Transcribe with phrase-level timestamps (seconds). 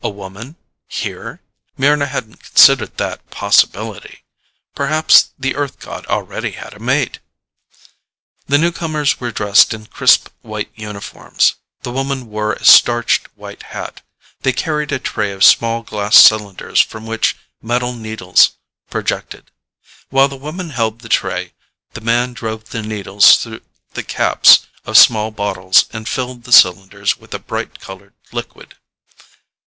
[0.00, 0.56] A woman
[0.88, 1.42] here?
[1.78, 4.24] Mryna hadn't considered that possibility.
[4.74, 7.18] Perhaps the Earth god already had a mate.
[8.46, 14.00] The newcomers were dressed in crisp, white uniforms; the woman wore a starched, white hat.
[14.40, 18.52] They carried a tray of small, glass cylinders from which metal needles
[18.88, 19.50] projected.
[20.08, 21.52] While the woman held the tray,
[21.92, 23.60] the man drove the needles through
[23.92, 28.76] the caps of small bottles and filled the cylinders with a bright colored liquid.